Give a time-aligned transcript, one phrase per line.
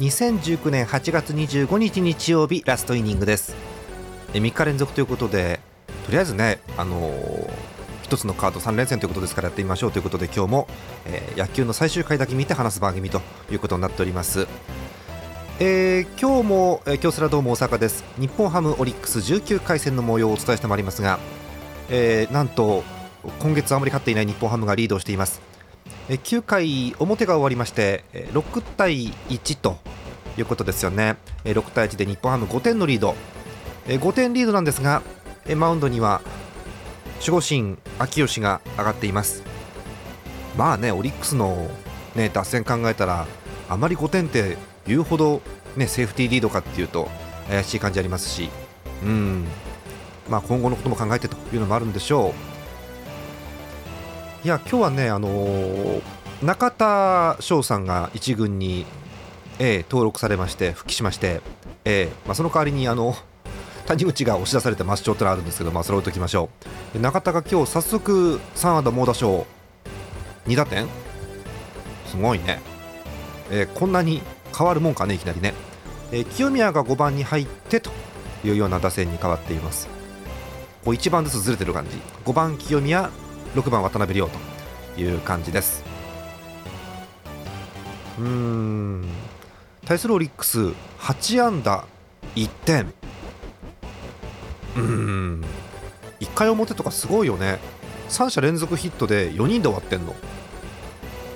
[0.00, 3.54] 2019年8月25日日曜日ラストイニングです。
[4.32, 5.60] 3日連続ということで
[6.06, 7.50] とりあえずねあのー、
[8.04, 10.68] 1つのカード3連戦ということですからやってみましょうということで今日も、
[11.04, 13.20] えー、野球の最終回だけ見て話す番組と
[13.50, 14.46] いうことになっております。
[15.58, 18.02] えー、今日も、えー、京セラドーム大阪です。
[18.18, 21.18] 日本ハムオリックス19回戦の模様をお伝えしてまいりますが、
[21.90, 22.84] えー、なんと
[23.40, 25.42] 今月あまり勝っていない日本ハムがリードしています。
[26.08, 29.78] 9回表が終わりまして6対1と
[30.40, 31.16] いうことですよね。
[31.44, 33.14] え6対1で日本ハム5点のリード。
[33.86, 35.02] え5点リードなんですが
[35.46, 36.20] えマウンドには
[37.20, 39.42] 守護神秋吉が上がっています。
[40.56, 41.70] まあねオリックスの、
[42.14, 43.26] ね、打線考えたら
[43.68, 45.42] あまり5点って言うほど、
[45.76, 47.08] ね、セーフティーリードかっていうと
[47.48, 48.50] 怪しい感じありますし。
[49.02, 49.46] うん。
[50.28, 52.32] まあ今後のことも考えてというのもあるんでしょ
[54.44, 54.46] う。
[54.46, 56.02] いや今日はね、あのー、
[56.42, 58.86] 中田翔さんが1軍に、
[59.60, 61.42] えー、登録されまして復帰しまして、
[61.84, 63.14] えーまあ、その代わりにあの
[63.86, 66.48] 谷口が押し出されて抹消というのがあるんですけど、まあ、それを置いときましょ
[66.94, 66.98] う。
[66.98, 69.46] 中田が今日早速3安打猛打賞
[70.46, 70.88] 2打点？
[72.06, 72.60] すごいね、
[73.50, 74.22] えー、こんなに
[74.56, 75.54] 変わるもんかねいきなりね、
[76.10, 77.90] えー、清宮が5番に入ってと
[78.44, 79.88] いうような打線に変わっています。
[80.84, 81.90] こう1番ずつずれてる感じ。
[82.24, 83.10] 5番清宮
[83.54, 84.28] 6番渡辺亮
[84.96, 85.84] という感じです。
[88.18, 89.04] うん。
[89.84, 91.84] 対するオリックス8安打
[92.34, 92.92] 1点
[94.76, 95.44] うん。
[96.20, 97.58] 1回表とかすごいよね。
[98.08, 100.14] 3者連続ヒットで4人で終わってんの。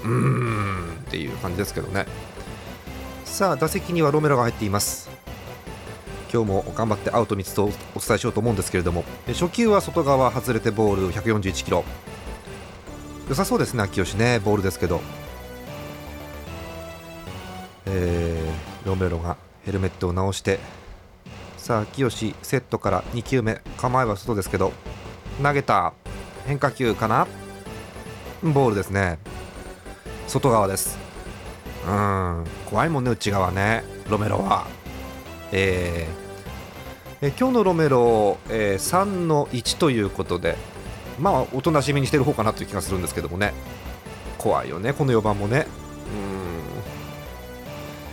[0.04, 0.92] うーん。
[1.06, 2.06] っていう感じですけどね。
[3.24, 5.10] さあ打席にはロメロが入っています。
[6.32, 9.04] 今日も頑張ってアウト3つとお伝えしようと思うんですけれども。
[9.28, 11.84] 初球は外側外れてボール141キロ。
[13.28, 14.38] 良さそうですね秋吉ね。
[14.38, 15.00] ボールですけど。
[17.86, 18.33] えー、
[18.84, 20.58] ロメロがヘルメットを直して。
[21.56, 23.60] さあ秋吉セットから2球目。
[23.78, 24.72] 構えは外ですけど。
[25.42, 25.94] 投げた。
[26.46, 27.26] 変化球かな。
[28.42, 29.18] ボールですね。
[30.28, 30.98] 外側です。
[31.86, 32.44] うん。
[32.66, 33.84] 怖いもんね内側ね。
[34.08, 34.66] ロメロは。
[35.52, 37.28] えー。
[37.28, 40.56] え今日のロメロ、えー、3の1ということで。
[41.18, 43.54] まあおとなしめにしてる方かなという気がするんですけどもね。
[44.36, 45.66] 怖いよねこの4番もね。
[46.12, 46.83] うん、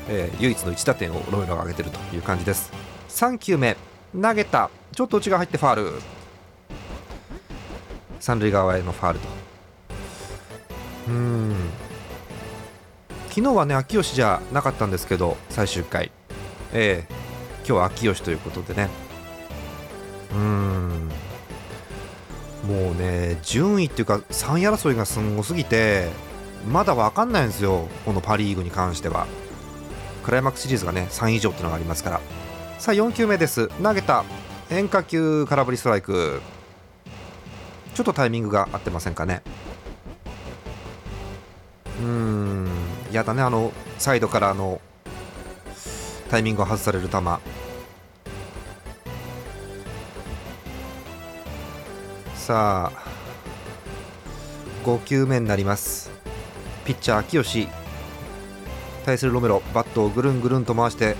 [0.10, 2.72] えー、唯一の1打点をロメロが上げているという感じです。
[3.10, 3.78] 3球目
[4.20, 4.70] 投げた。
[4.94, 6.02] ちょっと内が入ってファール。
[8.20, 9.28] 三塁側へのファールと。
[11.08, 11.56] うん。
[13.30, 16.12] 昨日はね秋吉じゃなかったんですけど最終回。
[16.74, 17.14] ええ。
[17.14, 17.22] ー
[17.62, 18.90] 今日は秋吉ということでね。
[20.34, 21.10] うん。
[22.68, 26.10] もうね順位っていうか3位争いがすごすぎて
[26.70, 29.26] まだ分かんないんですよこのパ・リーグに関しては。
[30.24, 32.22] クライマックスシリーズがね3以上っていうのがありますから。
[32.80, 33.68] さあ4球目です。
[33.82, 34.24] 投げた。
[34.70, 36.42] 変化球空振りストライク。
[37.94, 39.42] ちょっとタイミングが合ってませんかね。
[42.02, 42.70] うん。
[43.12, 44.80] やだねあのサイドからの
[46.30, 47.18] タイミングを外される球。
[52.36, 53.12] さあ
[54.84, 56.10] 5球目になります。
[56.86, 57.81] ピッチャー秋吉。
[59.06, 61.16] 対するロメロバットをぐるんぐるんと回して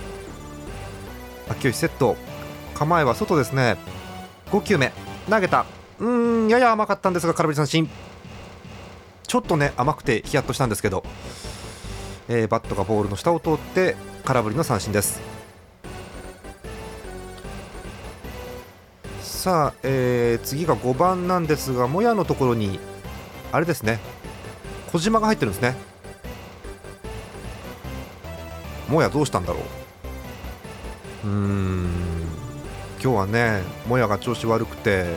[1.48, 2.16] 秋吉セット。
[2.74, 3.76] 構えは外ですね。
[4.50, 4.92] 5球目
[5.28, 5.66] 投げた。
[6.00, 7.88] うーんやや甘かったんですが空振り三振。
[9.26, 11.04] ちょっとね甘くてヒヤッとしたんですけど、
[12.28, 15.20] えー、バットがボールの下を通って空振りの三振です。
[19.20, 22.78] さあ、えー、次が5番なんですがもやのところに
[23.52, 24.00] あれですね。
[24.92, 25.76] 小島が入ってるんですね。
[28.92, 29.60] もやどうしたんだろ
[31.24, 31.26] う。
[31.26, 31.88] うーん。
[33.02, 35.16] 今日はねもやが調子悪くて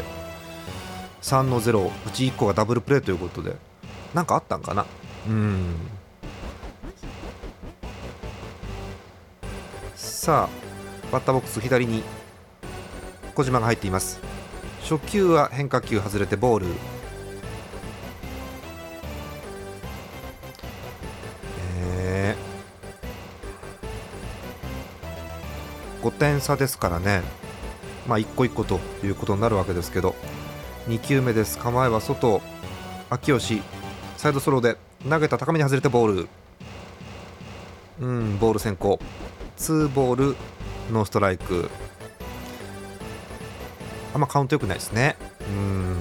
[1.22, 3.57] 3の0うち1個がダブルプレーということで
[4.13, 4.86] 何かあったんかな。
[5.27, 5.75] うん。
[9.94, 12.01] さあバッターボックス左に
[13.36, 14.22] 小島が入っています。
[14.83, 16.68] 初球は変化球外れてボール。
[26.06, 27.24] 5点差ですからね。
[28.07, 30.13] まあ一個一個ということになるわけですけど。
[30.88, 31.57] 2球目です。
[31.57, 32.44] 構えは外
[33.10, 33.63] 秋吉
[34.18, 34.78] サイドスローで
[35.10, 36.28] 投げた高めに外れてボール。
[38.02, 39.00] うんボール先行。
[39.57, 40.36] 2ボール
[40.92, 41.72] ノーストライク。
[44.13, 45.16] あんまカウントよくないですね。
[45.50, 45.98] うん。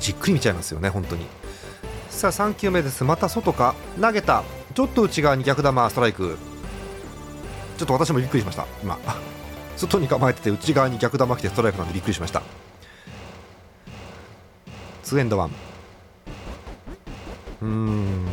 [0.00, 1.26] じっくり見ちゃいますよね本当に。
[2.18, 3.04] さあ3球目です。
[3.04, 3.76] また外か。
[4.00, 4.42] 投げた。
[4.74, 6.36] ちょっと内側に逆球ストライク。
[7.76, 8.66] ちょっと私もびっくりしました。
[8.82, 8.98] 今。
[9.78, 12.42] 外に構えてて内側に逆球来てストライクなんでびっくりしました。
[15.04, 15.50] 2エンドワン。
[17.62, 18.24] うーん。
[18.24, 18.30] な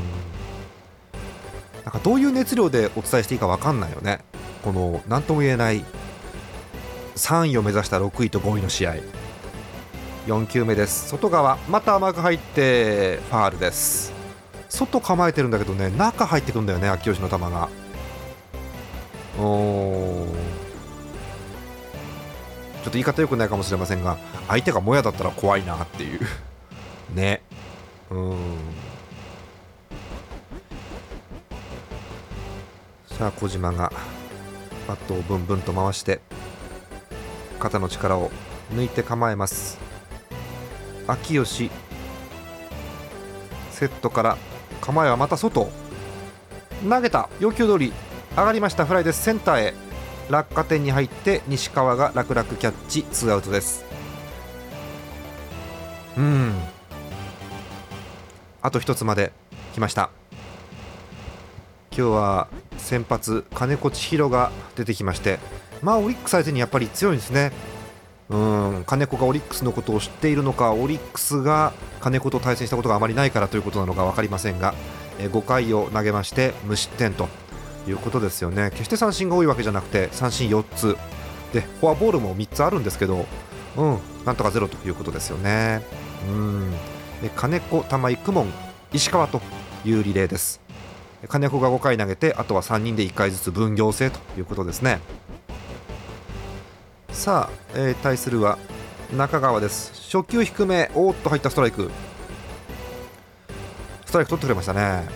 [1.90, 4.22] んかどういう熱量でお伝えしていいか分かんないよね。
[4.64, 5.86] この何とも言えない。
[7.18, 8.96] 3位を目指した6位と5位の試合。
[10.26, 11.08] 4球目です。
[11.10, 14.12] 外側また甘く入ってファールです。
[14.70, 17.70] 外構えてるんだけどね中入ってくんだよね秋吉の球が。
[19.38, 20.26] お
[22.78, 24.18] ちょっと言い方よくないかもしれませんが
[24.48, 26.20] 相手がもやだったら怖いなっていう。
[27.14, 27.42] ね。
[28.10, 28.38] うん。
[33.18, 33.94] さあ小島が
[34.88, 36.20] バットをブンブンと回して
[37.60, 38.32] 肩の力を
[38.74, 39.85] 抜いて構えます。
[41.08, 41.70] 秋吉。
[43.72, 44.38] セットから。
[44.82, 45.70] 構えはまた外。
[46.88, 47.30] 投げた。
[47.40, 47.94] 要求通り。
[48.36, 48.86] 上がりました。
[48.86, 49.24] フライです。
[49.24, 49.74] センターへ。
[50.30, 51.42] 落下点に入って。
[51.48, 53.04] 西川が楽々キャッチ。
[53.04, 53.86] ツーアウトです。
[56.18, 56.54] うん。
[58.62, 59.32] あと一つまで。
[59.74, 60.10] 来ました。
[61.92, 62.48] 今日は
[62.78, 65.40] 先発金子千尋が出てきまして。
[65.82, 67.52] まあオリックス相手にやっぱり強いんですね。
[68.30, 74.74] うん金子がオリックスのことを知っているのかオリックスが金子と対戦したことがあまりないからということなのか分かりませんが
[75.20, 77.28] 5回を投げまして無失点と
[77.88, 80.98] いうことですよね決して三振が多いわけじゃなくて三振4つ
[81.54, 83.26] でフォアボールも3つあるんですけど、
[83.78, 85.82] うん、なんとかゼロということですよね。
[86.28, 86.74] うん
[87.36, 88.52] 金子、玉井、公文、
[88.92, 89.42] 石川と
[89.86, 90.62] いうリレーです。
[91.30, 95.00] 金子が5回投げてあとは3人で1回ずつ分業制ということですね。
[97.16, 98.60] さあ、えー、対するは
[99.16, 99.94] 中川です。
[100.14, 101.90] 初球低めおっと入ったストライク。
[104.06, 105.08] ストライク取ってくれましたね。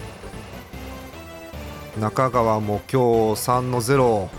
[2.00, 4.30] 中川も今日3の0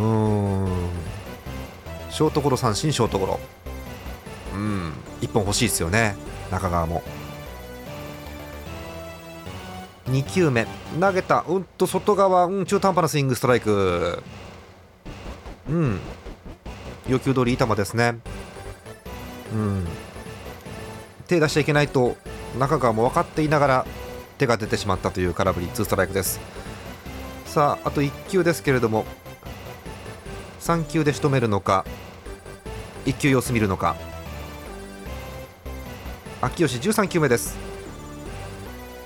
[0.00, 0.06] う
[0.66, 0.88] ん。
[2.10, 3.40] ショートゴロ三振ショートゴロ。
[4.54, 4.92] うん。
[5.20, 6.16] 1本欲しいですよね。
[6.50, 7.02] 中川も。
[10.06, 10.66] 2球目。
[10.98, 11.44] 投げた。
[11.46, 14.22] うんと外側、うん、中途半端なスイングストライク。
[15.68, 16.00] うん。
[17.08, 18.18] 要求通りいい球ですね。
[19.52, 19.86] うん、
[21.26, 22.16] 手出しちゃいけないと
[22.58, 23.86] 中川も分かっていながら
[24.38, 26.40] 手が出てしまったという空振り2ストライクです。
[27.46, 29.04] さああと1球ですけれども
[30.60, 31.84] 3球で仕留めるのか
[33.04, 33.96] 1球様子見るのか。
[36.40, 37.56] 秋吉13球目です。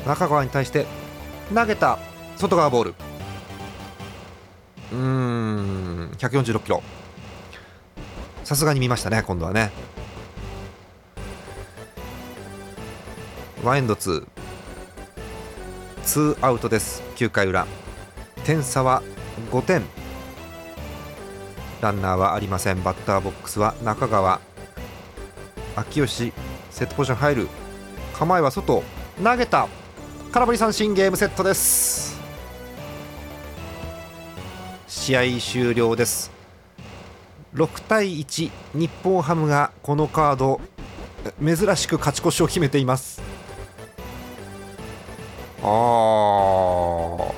[0.07, 0.87] 中川に対して
[1.53, 1.99] 投げた
[2.37, 2.95] 外側ボール。
[4.93, 6.83] うーん146キロ。
[8.47, 9.73] さすがに見ましたね今度はね。
[13.65, 14.25] ワンエンド2
[16.05, 17.67] ツーアウトです9回裏。
[18.45, 19.03] 点差は
[19.51, 19.83] 5点。
[21.81, 22.85] ランナーはありません。
[22.85, 24.41] バッターボックスは中川。
[25.75, 26.33] 秋吉
[26.71, 27.49] セットポジション入る。
[28.17, 28.85] 構えは外。
[29.25, 29.67] 投げた。
[30.31, 32.17] 空振り三振ゲームセットです。
[34.87, 36.36] 試合終了です。
[37.57, 40.61] 6対1日本ハムがこのカード
[41.43, 43.23] 珍しく勝ち越しを決めています。
[45.63, 47.33] あー。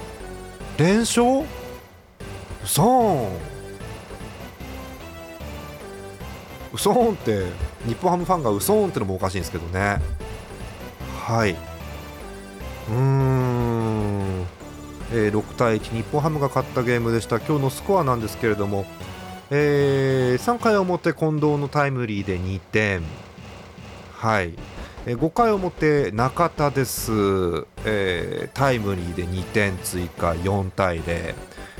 [0.76, 1.42] 連勝？
[1.42, 1.46] う
[2.66, 3.28] そん
[6.72, 7.46] うそんって
[7.86, 10.00] 日本ハムファンがうそんってのもおかしいんですけどね。
[11.24, 11.52] はい。
[11.52, 14.46] うーん、
[15.12, 17.38] えー、6対1日本ハムが勝ったゲームでした。
[17.38, 18.84] 今日のスコアなんですけれども
[19.50, 23.02] えー、3回表近藤のタイムリーで2点。
[24.12, 24.52] はい、
[25.06, 27.12] えー、5回表中田です、
[27.86, 31.34] えー、タイムリーで2点追加4対0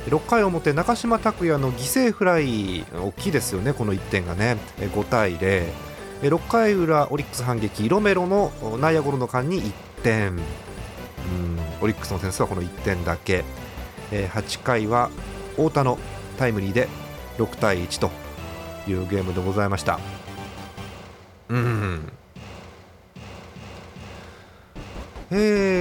[0.06, 4.56] 6回表中島拓也の犠牲フライ大きいですよねこの1点がね。
[4.78, 5.66] 5対0
[6.22, 9.72] 6回裏オリックス反撃ロメロの内野ゴロの間に1
[10.02, 10.28] 点。
[10.28, 10.40] うん
[11.82, 13.44] オリックスの点数はこの1点だけ。
[14.10, 15.10] 8回は
[15.56, 15.98] 太田の
[16.38, 16.88] タイムリーで
[17.38, 18.10] 6対1と
[18.90, 19.98] いうゲームでございました。
[21.48, 22.12] うん。
[25.30, 25.34] え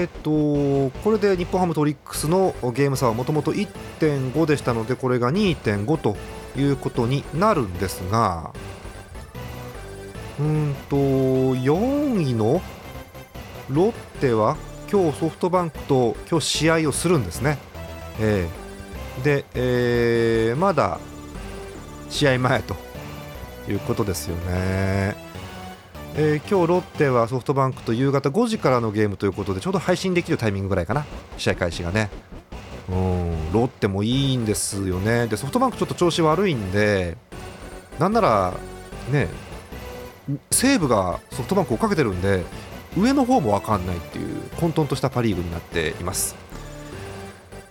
[0.04, 6.18] ーとこれで日本ハムとオリックスのゲーム差はもともと1.5でしたのでこれが2.5と
[6.58, 8.52] いうことになるんですが
[10.40, 12.62] うんと4位の
[13.70, 14.58] ロッテは
[14.92, 17.58] 今日ソフトバンクと今日試合をするんですね。
[18.20, 21.00] えー、で、えー、まだ
[22.10, 22.76] 試合前と
[23.70, 25.16] いうことですよね。
[26.20, 31.06] えー、今日ロッテはソフトバンクと夕方5時からのゲームということでちょうど配信できるタイミングぐらいかな
[31.38, 32.10] 試合開始がね
[32.90, 37.18] うんロッテもいいんですよねでソフトバンクちょっと調子悪いんで
[38.00, 38.56] なんなら
[39.12, 39.28] ね
[40.50, 42.44] 西武がソフトバンクを追っかけてるんで
[42.98, 46.47] 上の方も分かんないっていう混沌としたパ・リーグになっています。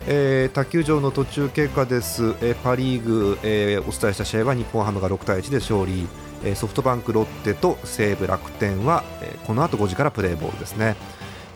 [0.09, 6.07] えー、卓球場の途中経過です、えー、パ・リーグ、えー、お伝えした試合は日本ハムが6対1で勝利、
[6.45, 10.97] えソフトバンク、ロッテと西武、楽天は、えこの後5時からプレーボールですね、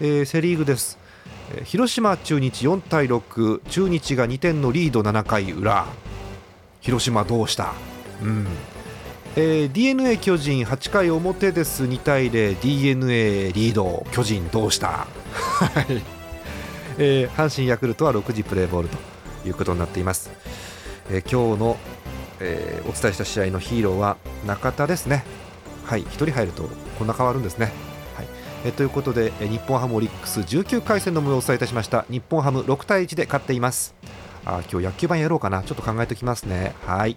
[0.01, 0.99] えセ・リーグです、
[1.55, 5.87] え広島、中日4対6中日が2点のリード7回裏。
[6.81, 7.75] 広島どうした、
[8.23, 8.47] うん。
[9.37, 11.85] えー、d n a 巨人8回表です。
[11.85, 14.05] 2対 0d n a リード。
[14.11, 15.07] 巨人どうした？
[17.03, 18.99] えー、阪神ヤクルトは6時プレーボールと
[19.47, 20.31] いうことになっています、
[21.09, 21.79] えー、今日の、
[22.41, 25.25] えー、お伝えした試合のヒーローは中田ですね。
[25.85, 27.73] はい1人入るとこんな変わるんですね。
[28.15, 28.27] はい。
[28.67, 32.05] えということで、え日本ハムオリックス19回戦の模様をお伝えいたしました。
[32.11, 33.95] 日本ハム6対1で勝っています。
[34.45, 35.63] あ今日野球盤やろうかな。
[35.63, 36.75] ちょっと考えておきますね。
[36.87, 37.17] はい。